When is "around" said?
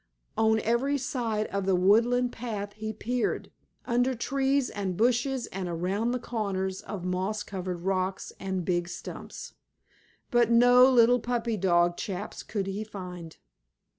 5.69-6.09